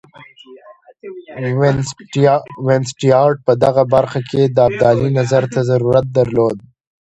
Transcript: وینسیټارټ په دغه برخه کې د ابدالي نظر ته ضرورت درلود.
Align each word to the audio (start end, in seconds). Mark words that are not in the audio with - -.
وینسیټارټ 2.67 3.37
په 3.47 3.53
دغه 3.63 3.83
برخه 3.93 4.19
کې 4.29 4.41
د 4.55 4.57
ابدالي 4.67 5.09
نظر 5.19 5.43
ته 5.53 5.59
ضرورت 5.69 6.05
درلود. 6.17 6.57